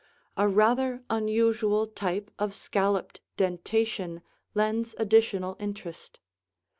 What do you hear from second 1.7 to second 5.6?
type of scalloped dentation lends additional